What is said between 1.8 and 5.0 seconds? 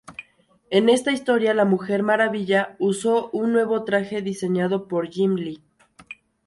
Maravilla usó un nuevo traje diseñado